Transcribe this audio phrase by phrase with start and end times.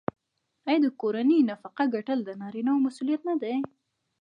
[0.67, 3.55] آیا د کورنۍ نفقه ګټل د نارینه مسوولیت نه دی؟